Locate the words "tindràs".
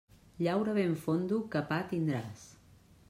1.93-2.47